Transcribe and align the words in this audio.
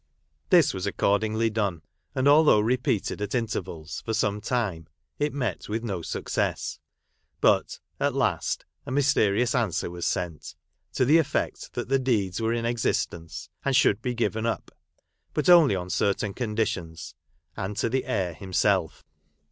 This 0.49 0.73
was 0.73 0.87
accordingly 0.87 1.51
done; 1.51 1.83
and, 2.15 2.27
although 2.27 2.59
repeated, 2.59 3.21
at 3.21 3.35
intervals, 3.35 4.01
for 4.03 4.15
some 4.15 4.41
time, 4.41 4.87
it 5.19 5.31
met 5.31 5.69
with 5.69 5.83
no 5.83 6.01
suc 6.01 6.27
cess. 6.27 6.79
But, 7.39 7.79
at 7.99 8.15
last, 8.15 8.65
a 8.87 8.91
mysterious 8.91 9.53
answer 9.53 9.91
was 9.91 10.07
sent; 10.07 10.55
to 10.93 11.05
the 11.05 11.19
effect 11.19 11.73
that 11.73 11.87
the 11.87 11.99
deeds 11.99 12.41
were 12.41 12.51
in 12.51 12.65
existence, 12.65 13.47
and 13.63 13.75
should 13.75 14.01
be 14.01 14.15
given 14.15 14.47
up; 14.47 14.71
but 15.35 15.47
only 15.49 15.75
on 15.75 15.91
certain 15.91 16.33
conditions, 16.33 17.13
and 17.55 17.77
to 17.77 17.87
the 17.87 18.05
heir 18.05 18.33
himself. 18.33 19.03